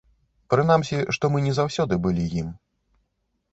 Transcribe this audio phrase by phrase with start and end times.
[0.53, 2.51] Прынамсі, што мы не заўсёды былі ім.